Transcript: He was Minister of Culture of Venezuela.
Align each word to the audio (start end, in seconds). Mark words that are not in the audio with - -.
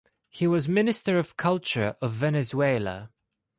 He 0.29 0.47
was 0.47 0.67
Minister 0.67 1.19
of 1.19 1.37
Culture 1.37 1.95
of 2.01 2.11
Venezuela. 2.13 3.11